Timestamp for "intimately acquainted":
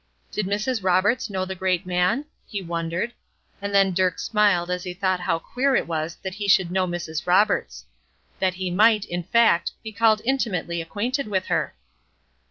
10.25-11.27